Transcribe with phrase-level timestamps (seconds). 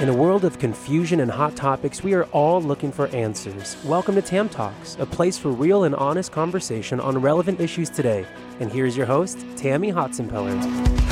[0.00, 3.76] In a world of confusion and hot topics, we are all looking for answers.
[3.84, 8.24] Welcome to Tam Talks, a place for real and honest conversation on relevant issues today.
[8.60, 11.07] And here's your host, Tammy Hotsenpiller.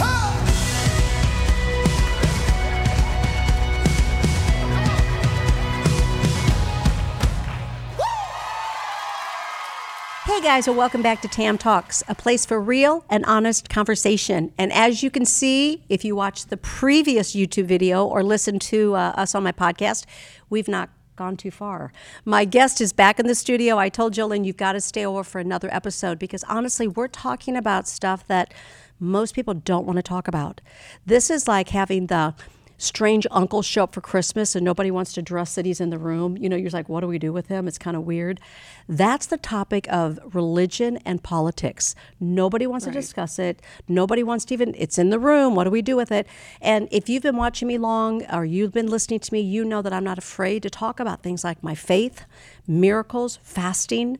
[10.46, 14.52] Guys, well, welcome back to Tam Talks, a place for real and honest conversation.
[14.56, 18.94] And as you can see, if you watch the previous YouTube video or listen to
[18.94, 20.04] uh, us on my podcast,
[20.48, 21.92] we've not gone too far.
[22.24, 23.76] My guest is back in the studio.
[23.76, 27.56] I told Jolynn, you've got to stay over for another episode because honestly, we're talking
[27.56, 28.54] about stuff that
[29.00, 30.60] most people don't want to talk about.
[31.04, 32.36] This is like having the
[32.78, 35.98] strange uncles show up for Christmas and nobody wants to dress that he's in the
[35.98, 36.36] room.
[36.36, 37.66] You know, you're like, what do we do with him?
[37.68, 38.40] It's kind of weird.
[38.88, 41.94] That's the topic of religion and politics.
[42.20, 42.92] Nobody wants right.
[42.92, 43.60] to discuss it.
[43.88, 45.54] Nobody wants to even, it's in the room.
[45.54, 46.26] What do we do with it?
[46.60, 49.82] And if you've been watching me long or you've been listening to me, you know
[49.82, 52.24] that I'm not afraid to talk about things like my faith,
[52.66, 54.18] miracles, fasting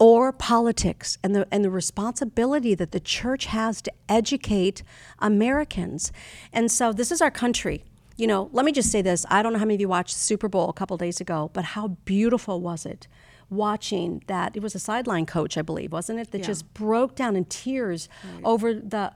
[0.00, 4.82] or politics and the and the responsibility that the church has to educate
[5.20, 6.10] Americans.
[6.52, 7.84] And so this is our country.
[8.16, 9.24] You know, let me just say this.
[9.30, 11.64] I don't know how many of you watched Super Bowl a couple days ago, but
[11.64, 13.06] how beautiful was it?
[13.50, 16.30] Watching that, it was a sideline coach, I believe, wasn't it?
[16.30, 16.46] That yeah.
[16.46, 18.42] just broke down in tears right.
[18.44, 19.12] over the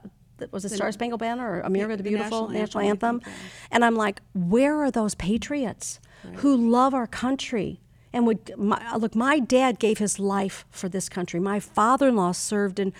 [0.51, 3.15] was it Star Spangled Banner or America the, the Beautiful National, national Anthem?
[3.15, 3.33] anthem.
[3.71, 6.35] And I'm like, where are those patriots right.
[6.35, 7.79] who love our country?
[8.15, 11.39] And would my, look my dad gave his life for this country.
[11.39, 12.93] My father-in-law served in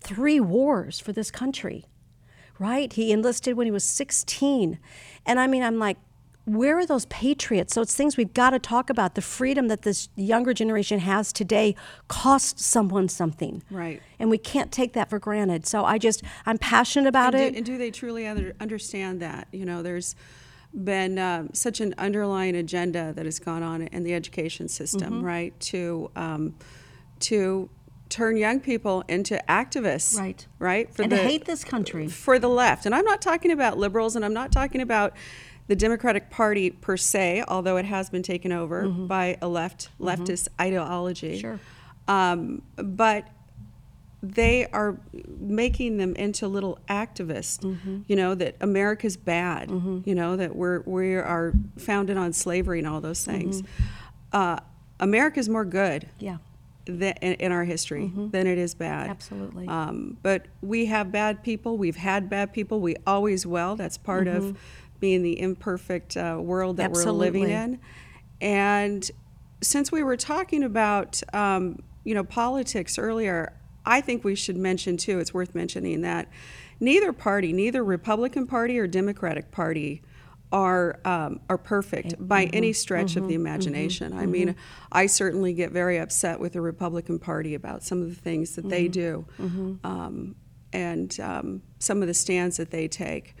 [0.00, 1.84] three wars for this country
[2.60, 2.92] right?
[2.92, 4.78] He enlisted when he was 16
[5.26, 5.96] and i mean i'm like
[6.46, 7.74] where are those patriots?
[7.74, 9.14] So it's things we've got to talk about.
[9.14, 11.76] The freedom that this younger generation has today
[12.08, 13.62] costs someone something.
[13.70, 14.02] Right.
[14.18, 15.66] And we can't take that for granted.
[15.66, 17.50] So i just i'm passionate about and it.
[17.50, 19.48] do, and do they truly understand that?
[19.52, 20.16] You know there's
[20.72, 25.24] been uh, such an underlying agenda that has gone on in the education system, mm-hmm.
[25.24, 25.60] right?
[25.60, 26.54] To um,
[27.20, 27.68] to
[28.08, 30.46] turn young people into activists, right?
[30.58, 30.94] Right?
[30.94, 34.16] For and the, hate this country for the left, and I'm not talking about liberals,
[34.16, 35.14] and I'm not talking about
[35.66, 39.06] the Democratic Party per se, although it has been taken over mm-hmm.
[39.06, 40.08] by a left mm-hmm.
[40.08, 40.62] leftist mm-hmm.
[40.62, 41.38] ideology.
[41.40, 41.60] Sure.
[42.08, 43.28] Um, but
[44.22, 44.98] they are
[45.38, 48.00] making them into little activists mm-hmm.
[48.06, 50.00] you know that america's bad mm-hmm.
[50.04, 54.36] you know that we're we are founded on slavery and all those things mm-hmm.
[54.36, 54.56] uh,
[54.98, 56.36] america's more good yeah
[56.86, 58.30] than, in, in, our history mm-hmm.
[58.30, 62.80] than it is bad absolutely um, but we have bad people we've had bad people
[62.80, 64.58] we always will that's part of mm-hmm.
[64.98, 67.12] being the imperfect uh, world that absolutely.
[67.12, 67.80] we're living in
[68.40, 69.10] and
[69.62, 73.52] since we were talking about um, you know politics earlier
[73.84, 76.28] I think we should mention too, it's worth mentioning that
[76.80, 80.02] neither party, neither Republican Party or Democratic Party,
[80.52, 84.10] are um, are perfect by mm-hmm, any stretch mm-hmm, of the mm-hmm, imagination.
[84.10, 84.56] Mm-hmm, I mean,
[84.90, 88.68] I certainly get very upset with the Republican Party about some of the things that
[88.68, 89.74] they do, mm-hmm.
[89.86, 90.34] um,
[90.72, 93.36] and um, some of the stands that they take.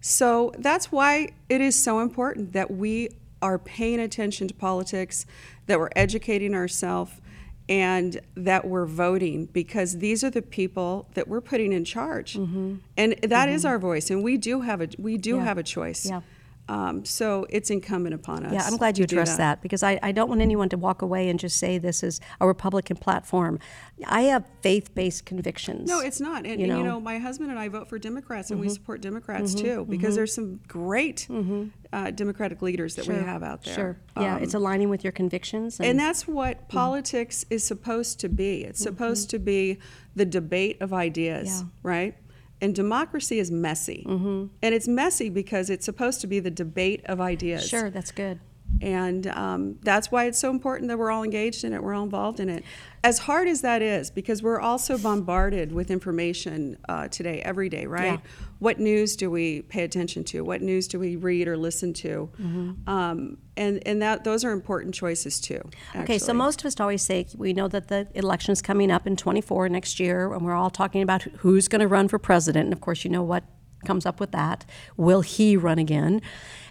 [0.00, 3.08] So that's why it is so important that we
[3.40, 5.26] are paying attention to politics,
[5.66, 7.20] that we're educating ourselves,
[7.68, 12.76] and that we're voting because these are the people that we're putting in charge mm-hmm.
[12.96, 13.54] and that mm-hmm.
[13.54, 15.44] is our voice and we do have a we do yeah.
[15.44, 16.20] have a choice yeah.
[16.68, 18.52] Um, so it's incumbent upon us.
[18.52, 19.56] Yeah, I'm glad you addressed that.
[19.56, 19.62] that.
[19.62, 22.46] because I, I don't want anyone to walk away and just say this is a
[22.46, 23.58] Republican platform.
[24.06, 25.88] I have faith based convictions.
[25.88, 26.46] No, it's not.
[26.46, 26.78] And you, and know?
[26.78, 28.68] you know, my husband and I vote for Democrats, and mm-hmm.
[28.68, 29.64] we support Democrats mm-hmm.
[29.64, 30.16] too because mm-hmm.
[30.16, 31.66] there's some great mm-hmm.
[31.92, 33.16] uh, Democratic leaders that sure.
[33.16, 33.74] we have out there.
[33.74, 33.96] Sure.
[34.16, 35.78] Yeah, um, it's aligning with your convictions.
[35.78, 36.78] And, and that's what mm-hmm.
[36.78, 38.64] politics is supposed to be.
[38.64, 39.78] It's supposed to be
[40.14, 41.68] the debate of ideas, yeah.
[41.82, 42.16] right?
[42.62, 44.06] And democracy is messy.
[44.08, 44.46] Mm-hmm.
[44.62, 47.68] And it's messy because it's supposed to be the debate of ideas.
[47.68, 48.38] Sure, that's good.
[48.80, 52.04] And um, that's why it's so important that we're all engaged in it, we're all
[52.04, 52.64] involved in it.
[53.04, 57.86] As hard as that is, because we're also bombarded with information uh, today, every day,
[57.86, 58.20] right?
[58.20, 58.30] Yeah.
[58.60, 60.42] What news do we pay attention to?
[60.42, 62.30] What news do we read or listen to?
[62.40, 62.88] Mm-hmm.
[62.88, 65.60] Um, and and that those are important choices too.
[65.88, 66.02] Actually.
[66.02, 69.06] Okay, so most of us always say we know that the election is coming up
[69.06, 72.66] in 24 next year, and we're all talking about who's going to run for president.
[72.66, 73.44] And of course, you know what
[73.84, 74.64] comes up with that.
[74.96, 76.22] Will he run again?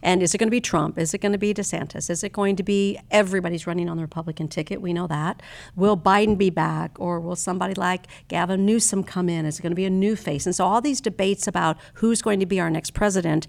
[0.03, 0.97] And is it going to be Trump?
[0.97, 2.09] Is it going to be DeSantis?
[2.09, 4.81] Is it going to be everybody's running on the Republican ticket?
[4.81, 5.41] We know that.
[5.75, 6.91] Will Biden be back?
[6.99, 9.45] Or will somebody like Gavin Newsom come in?
[9.45, 10.45] Is it going to be a new face?
[10.45, 13.47] And so all these debates about who's going to be our next president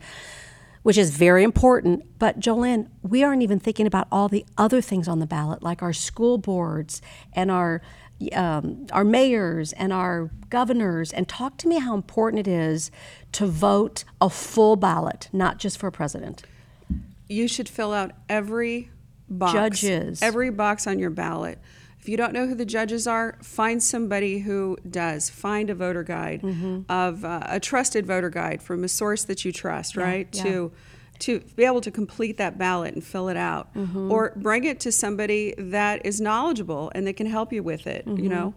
[0.83, 2.19] which is very important.
[2.19, 5.83] But Jolynn, we aren't even thinking about all the other things on the ballot, like
[5.83, 7.01] our school boards
[7.33, 7.83] and our
[8.33, 12.91] um, our mayors and our governors and talk to me how important it is
[13.33, 16.43] to vote a full ballot, not just for a president.
[17.29, 18.91] you should fill out every
[19.29, 19.53] box.
[19.55, 20.23] Judges.
[20.23, 21.59] Every box on your ballot.
[21.99, 25.31] If you don't know who the judges are, find somebody who does.
[25.31, 26.81] Find a voter guide Mm-hmm.
[26.91, 30.29] of uh, a trusted voter guide from a source that you trust, right?
[30.33, 30.43] yeah.
[30.43, 30.73] To
[31.23, 34.11] to be able to complete that ballot and fill it out, Mm-hmm.
[34.13, 38.07] or bring it to somebody that is knowledgeable and they can help you with it.
[38.07, 38.23] Mm-hmm.
[38.25, 38.55] You know,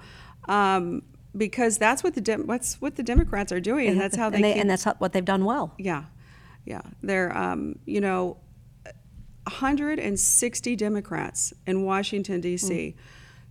[0.47, 1.01] um,
[1.37, 4.37] because that's what the Dem- what's what the Democrats are doing, and that's how they,
[4.37, 5.73] and, they, keep and that's how, what they've done well.
[5.77, 6.05] yeah,
[6.65, 6.81] yeah.
[7.03, 8.37] They're, um, you know,
[9.43, 12.95] 160 Democrats in Washington, D.C.,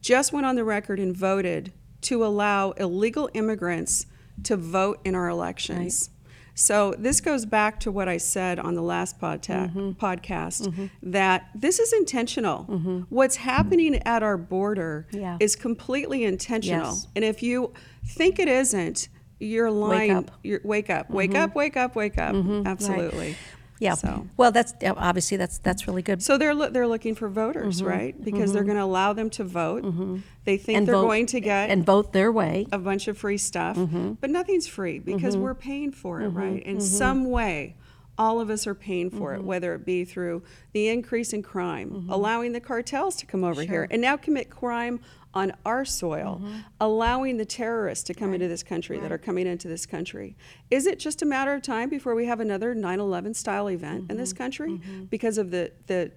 [0.00, 1.72] just went on the record and voted
[2.02, 4.06] to allow illegal immigrants
[4.42, 6.10] to vote in our elections.
[6.54, 9.90] So this goes back to what I said on the last podta- mm-hmm.
[9.90, 10.86] podcast mm-hmm.
[11.10, 12.66] that this is intentional.
[12.68, 12.98] Mm-hmm.
[13.08, 15.36] What's happening at our border Yeah.
[15.40, 16.92] is completely intentional.
[16.94, 17.08] Yes.
[17.16, 17.72] And if you
[18.06, 19.08] think it isn't,
[19.40, 20.16] you're lying.
[20.16, 20.30] Wake up.
[20.42, 22.34] You're, wake up, wake up, wake up, wake up.
[22.66, 23.36] Absolutely.
[23.78, 23.94] Yeah.
[23.94, 26.22] So, Well, that's obviously that's that's really good.
[26.22, 27.88] so they're loo- they're looking for voters, mm-hmm.
[27.88, 28.24] right?
[28.24, 28.68] Because they're mm-hmm.
[28.68, 29.82] going to allow them to vote.
[29.82, 30.18] Mm-hmm.
[30.44, 32.66] They think they're vote- going to get and vote their way.
[32.72, 33.76] a bunch of free stuff,
[34.20, 36.62] but nothing's free because we're paying for it, right?
[36.62, 37.76] In some way,
[38.16, 40.42] all of us are paying for it, whether it be through
[40.72, 45.00] the increase in crime, allowing the cartels to come over here and now commit crime
[45.34, 46.58] on our soil, mm-hmm.
[46.80, 50.36] allowing the terrorists to come into this country that are coming into this country.
[50.70, 54.16] Is it just a matter of time before we have another 9/11 style event in
[54.16, 54.42] this mm-hmm.
[54.42, 55.04] country mm-hmm.
[55.04, 56.12] because of the the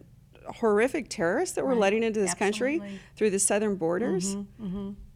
[0.48, 2.82] horrific terrorists that we're letting into this country
[3.16, 4.36] through the southern borders?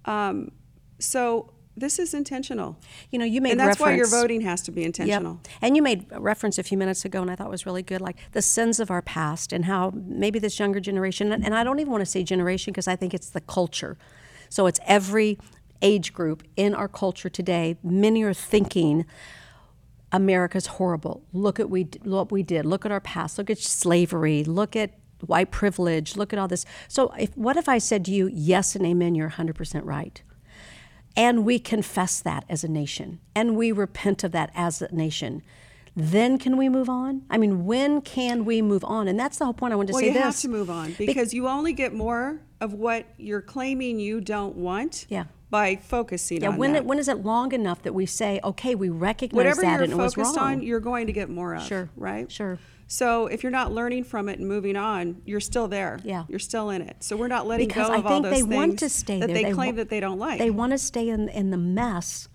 [0.05, 0.51] Um,
[0.99, 2.77] so this is intentional.
[3.11, 4.87] You know, you made and that's why your voting has to be Yep.
[4.87, 5.39] intentional.
[5.61, 8.01] And you made a reference a few minutes ago, and I thought was really good,
[8.01, 11.79] like the sins of our past and how maybe this younger generation, and I don't
[11.79, 13.97] even want to say generation because I think it's the culture.
[14.49, 15.37] So it's every
[15.81, 17.77] age group in our culture today.
[17.83, 19.05] Many are thinking,
[20.11, 21.23] America's horrible.
[21.31, 22.65] Look at we what we did.
[22.65, 23.37] Look at our past.
[23.37, 24.43] Look at slavery.
[24.43, 24.91] Look at
[25.25, 26.17] white privilege.
[26.17, 26.65] Look at all this.
[26.87, 29.15] So, if, what if I said to you, "Yes and amen.
[29.15, 30.21] You're 100 percent right,"
[31.15, 35.41] and we confess that as a nation, and we repent of that as a nation?
[35.95, 37.23] Then can we move on?
[37.29, 39.09] I mean, when can we move on?
[39.09, 40.23] And that's the whole point I wanted to Well, say you this.
[40.23, 44.55] have to move on because you only get more of what you're claiming you don't
[44.55, 45.25] want Yeah.
[45.49, 46.79] by focusing yeah, on when that.
[46.79, 49.91] it, when is it long enough that we say, okay, we recognize Whatever that and
[49.91, 50.27] it was wrong?
[50.27, 51.63] Whatever you're focused on, you're going to get more of.
[51.63, 51.89] Sure.
[51.97, 52.31] Right?
[52.31, 52.57] Sure.
[52.91, 56.01] So if you're not learning from it and moving on, you're still there.
[56.03, 56.25] Yeah.
[56.27, 56.97] You're still in it.
[56.99, 58.89] So we're not letting because go I of all think those they things want to
[58.89, 59.35] stay that there.
[59.35, 60.39] they, wa- claim that they don't like.
[60.39, 62.27] They want to stay in in the mess,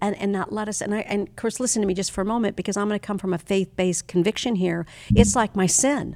[0.00, 0.80] and, and not let us.
[0.80, 3.00] And I and of course, listen to me just for a moment because I'm going
[3.00, 4.86] to come from a faith based conviction here.
[5.16, 6.14] It's like my sin.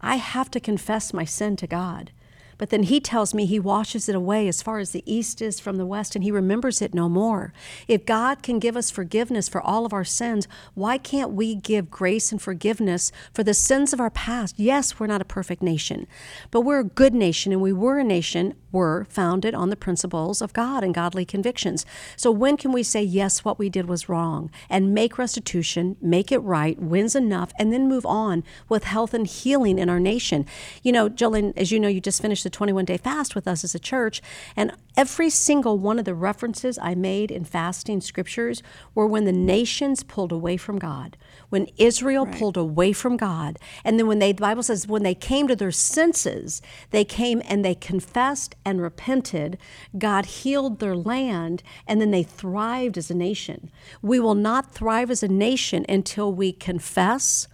[0.00, 2.12] I have to confess my sin to God.
[2.58, 5.60] But then he tells me he washes it away as far as the east is
[5.60, 7.52] from the west, and he remembers it no more.
[7.88, 11.90] If God can give us forgiveness for all of our sins, why can't we give
[11.90, 14.58] grace and forgiveness for the sins of our past?
[14.58, 16.06] Yes, we're not a perfect nation,
[16.50, 20.42] but we're a good nation, and we were a nation, were founded on the principles
[20.42, 21.86] of God and godly convictions.
[22.16, 26.30] So when can we say, yes, what we did was wrong, and make restitution, make
[26.30, 30.46] it right, wins enough, and then move on with health and healing in our nation?
[30.82, 33.64] You know, Jolynn, as you know, you just finished the 21 day fast with us
[33.64, 34.22] as a church,
[34.54, 38.62] and every single one of the references I made in fasting scriptures
[38.94, 41.16] were when the nations pulled away from God,
[41.48, 45.14] when Israel pulled away from God, and then when they, the Bible says, when they
[45.14, 49.58] came to their senses, they came and they confessed and repented,
[49.98, 53.70] God healed their land, and then they thrived as a nation.
[54.02, 57.48] We will not thrive as a nation until we confess,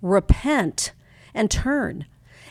[0.00, 0.92] repent,
[1.34, 2.06] and turn.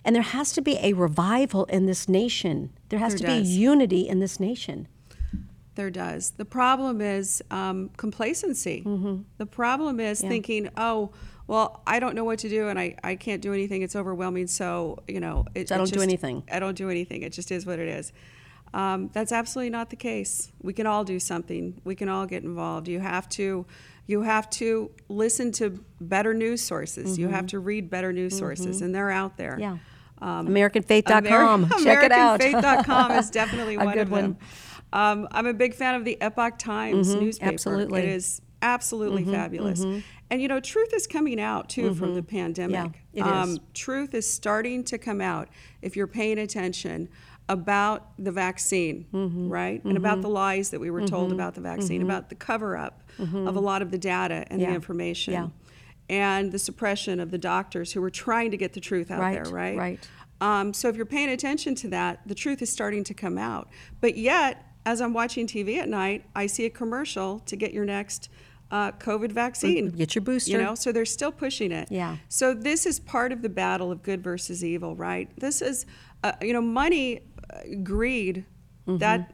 [0.05, 2.72] And there has to be a revival in this nation.
[2.89, 4.88] There has There to be unity in this nation.
[5.75, 6.31] There does.
[6.31, 8.83] The problem is um, complacency.
[8.86, 9.24] Mm-hmm.
[9.38, 11.12] The problem is thinking, oh,
[11.48, 13.81] well, I don't know what to do and I, I can't do anything.
[13.81, 14.48] It's overwhelming.
[14.48, 16.43] So, you know, it, So I don't do just- anything.
[16.51, 17.24] I don't do anything.
[17.24, 18.13] It just is what it is.
[18.74, 20.51] Um, that's absolutely not the case.
[20.62, 21.79] We can all do something.
[21.83, 22.88] We can all get involved.
[22.88, 23.65] You have to,
[24.07, 27.17] you have to listen to better news sources.
[27.19, 29.51] You have to read better news sources, and they're out there.
[29.53, 29.62] Mm-hmm.
[29.62, 29.77] Yeah.
[30.22, 31.70] Um, AmericanFaith.com.
[31.84, 32.39] Check it out.
[32.39, 34.38] AmericanFaith.com is definitely one of them.
[34.93, 37.46] Um, I'm a big fan of the Epoch Times newspaper.
[37.48, 37.53] Mm-hmm.
[37.53, 38.01] absolutely.
[38.01, 39.84] Mm-hmm, It is absolutely fabulous.
[40.29, 43.01] And you know, truth is coming out too from the pandemic.
[43.12, 43.60] Yeah, it is.
[43.74, 45.50] Truth is starting to come out
[45.82, 47.10] if you're paying attention
[47.50, 49.50] about the vaccine, Mm-hmm.
[49.50, 49.84] right?
[49.84, 53.01] And about the lies that we were told about the vaccine, about the cover up
[53.20, 54.60] of a lot of the data and Mm-hmm.
[54.62, 54.67] Yeah.
[54.70, 55.34] the information.
[55.34, 55.48] Yeah.
[56.10, 59.43] And the suppression of the doctors who were trying to get the truth out Right,
[59.43, 59.77] there, right?
[59.77, 60.10] right.
[60.41, 63.69] Um, so if you're paying attention to that, the truth is starting to come out.
[64.01, 67.86] But yet, as I'm watching TV at night, I see a commercial to get your
[67.86, 68.29] next
[68.69, 69.89] uh, COVID vaccine.
[69.91, 70.51] Get your booster.
[70.51, 71.88] You know, so they're still pushing it.
[71.89, 72.17] Yeah.
[72.27, 75.29] So this is part of the battle of good versus evil, right?
[75.39, 75.86] This is,
[76.24, 78.45] uh, you know, money, uh, greed.
[78.86, 79.31] That's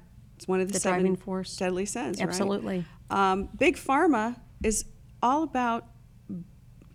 [0.47, 0.73] one of the, Mm-hmm.
[0.73, 1.57] The seven force.
[1.57, 2.19] deadly sins.
[2.19, 2.27] right?
[2.27, 2.85] Absolutely.
[3.09, 4.85] Um, big pharma is
[5.23, 5.87] all about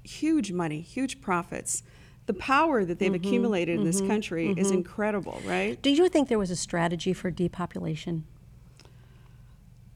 [0.05, 1.83] huge money, huge profits.
[2.27, 3.27] The power that they've Mm-hmm.
[3.27, 5.81] accumulated in this country is incredible, right?
[5.83, 8.25] Do you think there was a strategy for depopulation?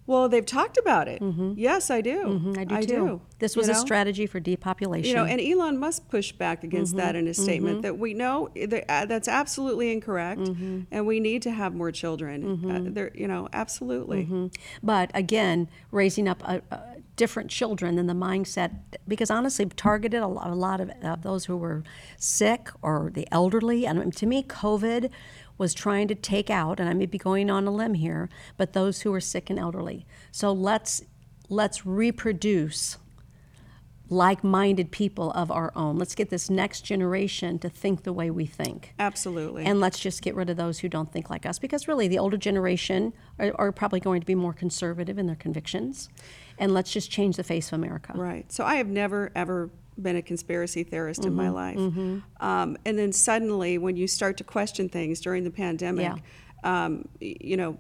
[0.07, 1.21] Well, they've talked about it.
[1.55, 2.19] Yes, I do.
[2.25, 2.55] Mm-hmm.
[2.59, 3.21] I do too.
[3.41, 5.09] This was You a strategy for depopulation.
[5.11, 6.99] You know, and Elon Musk pushed back against Mm-hmm.
[7.07, 10.81] that in his statement that we know that, uh, that's absolutely incorrect, Mm-hmm.
[10.91, 12.71] and we need to have more children.
[12.71, 14.25] Uh, there, you know, absolutely.
[14.25, 14.47] Mm-hmm.
[14.83, 16.81] But again, raising up a, a
[17.19, 18.71] different children than the mindset,
[19.07, 21.83] because honestly, targeted a lot, a lot of, of those who were
[22.17, 23.87] sick or the elderly.
[23.87, 25.11] And um, to me, COVID
[25.59, 28.73] was trying to take out, and I may be going on a limb here, but
[28.73, 30.07] those who are sick and elderly.
[30.31, 31.03] So let's
[31.51, 32.99] let's reproduce
[34.11, 35.99] like-minded people of our own.
[35.99, 38.95] Let's get this next generation to think the way we think.
[38.99, 39.65] Absolutely.
[39.65, 42.19] And let's just get rid of those who don't think like us because really the
[42.19, 46.09] older generation are, are probably going to be more conservative in their convictions.
[46.59, 48.13] And let's just change the face of America.
[48.17, 48.51] Right.
[48.51, 51.77] So I have never ever been a conspiracy theorist in Mm-hmm, my life.
[52.41, 56.13] Um, and then suddenly, when you start to question things during the pandemic,
[56.65, 56.85] Yeah.
[56.85, 57.77] um, you know,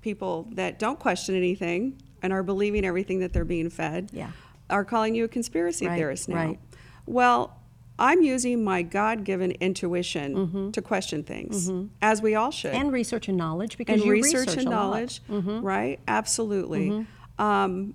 [0.00, 4.30] people that don't question anything and are believing everything that they're being fed Yeah.
[4.70, 6.36] Are calling you a conspiracy Right, theorist now.
[6.36, 6.60] right.
[7.06, 7.56] Well,
[7.98, 11.70] I'm using my God given intuition to question things,
[12.02, 12.80] as we all should Mm-hmm.
[12.82, 14.92] And research and knowledge because and you research, research and lot.
[15.30, 15.48] Mm-hmm.
[15.48, 16.00] knowledge, right?
[16.06, 17.06] Absolutely.
[17.38, 17.94] Um,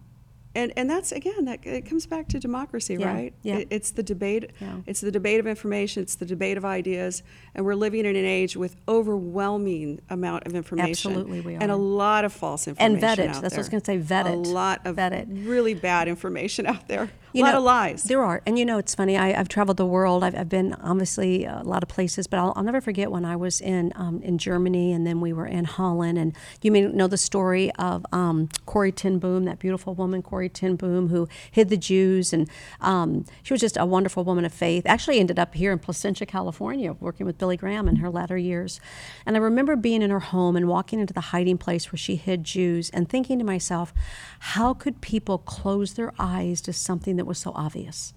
[0.56, 3.34] and and that's again that it comes back to democracy, Yeah, right?
[3.42, 3.58] yeah.
[3.58, 4.52] It- it's the debate.
[4.60, 4.78] Yeah.
[4.86, 6.04] It's the debate of information.
[6.04, 7.24] It's the debate of ideas,
[7.56, 11.12] and we're living in an age with overwhelming amount of information.
[11.12, 13.02] Absolutely we are And a lot of false And information.
[13.02, 13.30] vet it.
[13.30, 15.28] out That's what I was gonna say, vet A lot of Vet it.
[15.32, 17.10] really bad information out there.
[17.34, 18.04] You a lot know, of lies.
[18.04, 18.42] There are.
[18.46, 19.18] And you know, it's funny.
[19.18, 20.24] I, I've traveled the world.
[20.24, 23.36] I've, I've been obviously a lot of places, but I'll, I'll never forget when I
[23.36, 26.18] was in um, in Germany and then we were in Holland.
[26.18, 30.50] And you may know the story of um, Corrie Ten Boom, that beautiful woman, Corrie
[30.50, 32.34] Ten Boom, who hid the Jews.
[32.34, 32.50] And
[32.82, 34.84] um, she was just a wonderful woman of faith.
[34.86, 38.80] Actually, ended up here in Placentia, California, working with Billy Graham in her latter years.
[39.26, 42.16] And I remember being in her home and walking into the hiding place where she
[42.16, 43.94] hid Jews and thinking to myself,
[44.40, 48.14] how could people close their eyes to something that was so obvious?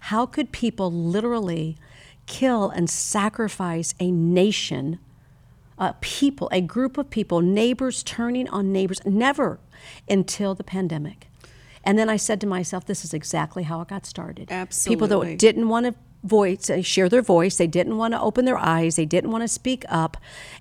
[0.00, 1.76] How could people literally
[2.26, 5.00] kill and sacrifice a nation,
[5.76, 9.00] a people, a group of people, neighbors turning on neighbors?
[9.04, 9.58] Never
[10.08, 11.26] until the pandemic.
[11.82, 14.52] And then I said to myself, this is exactly how it got started.
[14.52, 15.08] Absolutely.
[15.08, 18.56] People that didn't want to voice share their voice they didn't want to open their
[18.56, 20.16] eyes they didn't want to speak up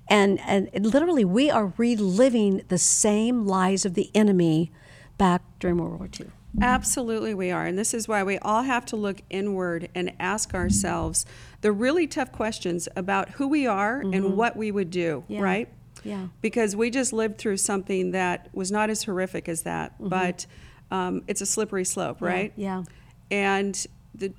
[0.10, 4.74] and and literally we are reliving the same lies of the enemy
[5.18, 6.64] back during world war ii Mm-hmm.
[6.64, 7.66] Absolutely, we are.
[7.66, 11.26] And this is why we all have to look inward and ask ourselves
[11.62, 14.36] the really tough questions about who we are and mm-hmm.
[14.36, 15.42] what we would do, Yeah.
[15.42, 15.70] right?
[16.04, 16.28] Yeah.
[16.42, 20.10] Because we just lived through something that was not as horrific as that, mm-hmm.
[20.10, 20.46] but
[20.92, 22.54] um, it's a slippery slope, right?
[22.56, 22.84] yeah.
[23.32, 24.34] And the,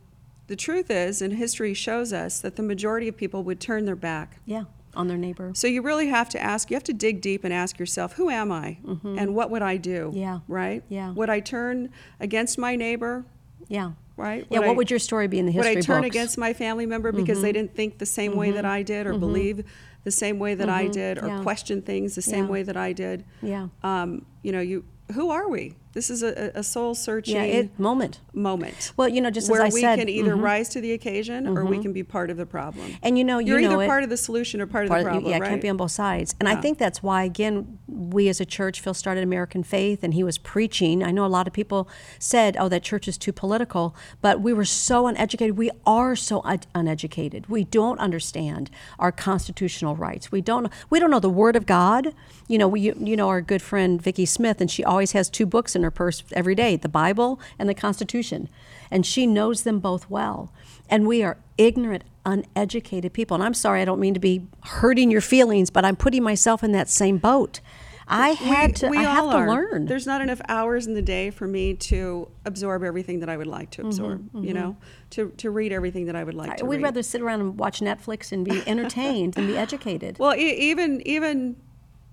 [0.47, 3.97] the truth is, and history shows us, that the majority of people would turn their
[3.97, 4.39] back.
[4.47, 4.65] yeah
[4.97, 7.53] on their neighbor So you really have to ask, you have to dig deep and
[7.53, 8.79] ask yourself, who am I?
[9.05, 10.09] And what would I do?
[10.09, 10.19] Mm-hmm.
[10.19, 10.39] Yeah.
[10.49, 10.83] Right?
[10.89, 11.13] Yeah.
[11.13, 13.25] Would I turn against my neighbor?
[13.69, 14.47] yeah Right?
[14.51, 16.15] yeah Would what I- would your story be in the history Would I turn books?
[16.15, 19.19] against my family member because they didn't think the same way that I did or
[19.19, 19.65] believe
[20.05, 21.43] the same way that I did or Yeah.
[21.43, 22.51] question things the same Yeah.
[22.51, 23.25] way that I did?
[23.43, 23.69] Yeah.
[23.83, 24.85] Um, you know, you
[25.15, 25.75] who are we?
[25.95, 28.93] This is a, a soul searching yeah it moment moment.
[28.97, 30.43] well you know just where as i we said can either mhm.
[30.43, 32.97] rise to the occasion or we can be part of the problem.
[33.03, 33.87] and you know you You're know either it.
[33.87, 35.49] part of the solution or part, part of the of- problem, yeah, right?
[35.51, 36.35] can't be on both sides.
[36.41, 40.15] And I think that's why, again, we as a church, Phil started American Faith and
[40.15, 41.03] he was preaching.
[41.03, 44.53] I know a lot of people said, oh, that church is too political, but we
[44.53, 45.57] were so uneducated.
[45.57, 47.47] We are so un- uneducated.
[47.49, 50.33] We don't understand our constitutional rights.
[50.33, 52.15] We don't, we don't know the Word of God.
[52.49, 55.47] You know, we, you know our good friend Vicki Smith, and she always has two
[55.47, 58.49] books in her purse every day the Bible and the Constitution.
[58.91, 60.53] And she knows them both well.
[60.91, 63.35] And we are ignorant, uneducated people.
[63.37, 66.63] And I'm sorry, I don't mean to be hurting your feelings, but I'm putting myself
[66.63, 67.61] in that same boat.
[68.07, 68.89] I had to.
[68.89, 69.49] We I have to are.
[69.49, 69.87] learn.
[69.87, 73.47] There's not enough hours in the day for me to absorb everything that I would
[73.47, 74.29] like to Mm-hmm, absorb.
[74.45, 74.77] You know,
[75.11, 76.83] to to read everything that I would like to We'd read.
[76.83, 80.19] rather sit around and watch Netflix and be entertained than be educated.
[80.19, 81.57] well, e- even even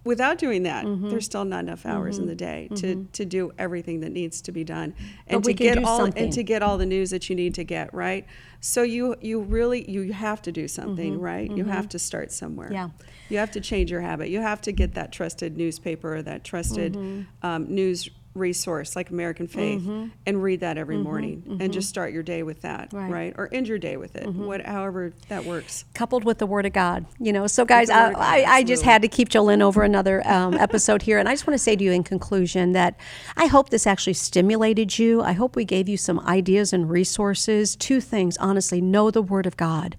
[0.04, 1.10] without doing that, Mm-hmm.
[1.10, 4.52] there's still not enough hours in the day to, to do everything that needs to
[4.52, 4.94] be done,
[5.28, 6.24] and to get all something.
[6.24, 8.26] and to get all the news that you need to get right.
[8.60, 11.50] So you you really you have to do something right.
[11.52, 12.68] You have to start somewhere.
[12.68, 12.76] Mm-hmm.
[12.76, 12.90] Yeah.
[13.30, 14.30] You have to change your habit.
[14.30, 17.46] You have to get that trusted newspaper or that trusted Mm-hmm.
[17.46, 20.04] um, news resource like American mm-hmm.
[20.04, 21.04] Faith and read that every mm-hmm.
[21.04, 21.72] morning and mm-hmm.
[21.72, 23.12] just start your day with that, Right.
[23.12, 23.34] right?
[23.38, 25.86] Or end your day with it, what, however that works.
[25.94, 27.06] coupled with the word of God.
[27.20, 30.26] You know, so guys, I, God, I, I just had to keep Jolynn over another
[30.28, 31.18] um, episode here.
[31.18, 32.96] And I just want to say to you in conclusion that
[33.36, 35.22] I hope this actually stimulated you.
[35.22, 37.76] I hope we gave you some ideas and resources.
[37.76, 39.98] Two things, honestly, know the word of God.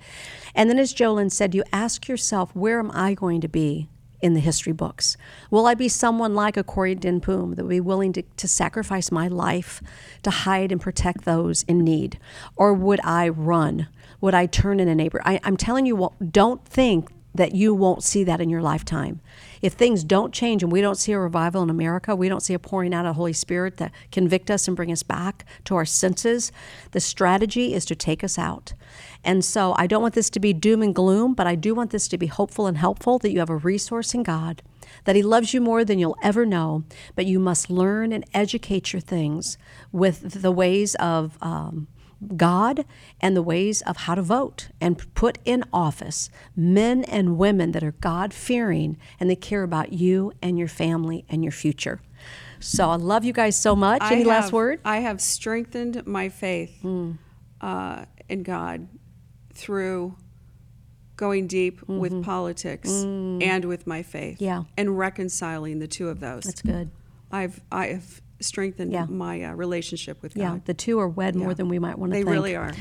[0.55, 3.89] And then, as Jolynn said, you ask yourself, where am I going to be?
[4.23, 5.17] In the history books?
[5.51, 8.47] Will I be someone like a Corrie Ten Boom that will be willing to, to
[8.47, 9.83] sacrifice my life
[10.23, 12.21] to hide and protect those in need?
[12.55, 13.89] Or would I run?
[14.21, 15.21] Would I turn in a neighbor?
[15.25, 19.21] I, I'm telling you, what- don't think that you won't see that in your lifetime.
[19.63, 22.55] If things don't change and we don't see a revival in America, we don't see
[22.55, 25.85] a pouring out of Holy Spirit that convict us and bring us back to our
[25.85, 26.53] senses,
[26.91, 28.75] the strategy is to take us out.
[29.25, 31.91] And so I don't want this to be doom and gloom, but I do want
[31.91, 34.63] this to be hopeful and helpful that you have a resource in God,
[35.05, 36.85] that He loves you more than you'll ever know,
[37.15, 39.57] but you must learn and educate your things
[39.93, 41.39] with the ways of.
[41.41, 41.87] Um,
[42.37, 42.85] God
[43.21, 47.83] and the ways of how to vote and put in office men and women that
[47.83, 52.01] are God fearing and they care about you and your family and your future.
[52.61, 54.03] So I love you guys so much.
[54.03, 54.81] Any last have- word?
[54.85, 57.13] I have strengthened my faith hmm.
[57.61, 58.89] uh, in God
[59.53, 60.17] through
[61.17, 61.99] going deep mm-hmm.
[61.99, 63.43] with politics mm.
[63.43, 64.41] and with my faith.
[64.41, 64.65] Yeah.
[64.77, 66.45] And reconciling the two of those.
[66.45, 66.91] That's good.
[67.31, 69.07] I've I have strengthened Yeah.
[69.07, 70.43] my uh, relationship with God.
[70.43, 72.27] Yeah, the two are wed more than we might want to They think.
[72.27, 72.73] They really are.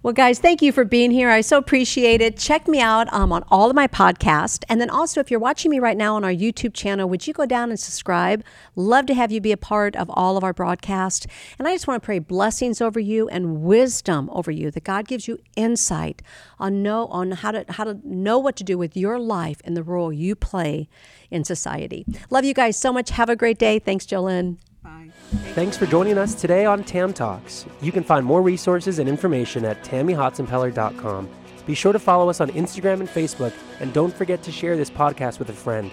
[0.00, 1.28] Well, guys, thank you for being here.
[1.28, 2.36] I so appreciate it.
[2.36, 4.62] Check me out um, on all of my podcasts.
[4.68, 7.32] And then also, if you're watching me right now on our YouTube channel, would you
[7.34, 8.44] go down and subscribe?
[8.76, 11.26] Love to have you be a part of all of our broadcasts.
[11.58, 15.08] And I just want to pray blessings over you and wisdom over you, that God
[15.08, 16.22] gives you insight
[16.60, 19.76] on know on how to how to know what to do with your life and
[19.76, 20.88] the role you play
[21.28, 22.06] in society.
[22.30, 23.10] Love you guys so much.
[23.10, 23.80] Have a great day.
[23.80, 24.58] Thanks, Jolynn.
[24.88, 25.10] Bye.
[25.54, 27.66] Thanks for joining us today on Tam Talks.
[27.82, 31.28] You can find more resources and information at tammyhotsenpiller.com.
[31.66, 34.88] Be sure to follow us on Instagram and Facebook, and don't forget to share this
[34.88, 35.90] podcast with a friend.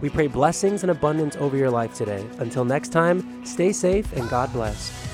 [0.00, 2.24] We pray blessings and abundance over your life today.
[2.38, 5.07] Until next time, stay safe and God bless.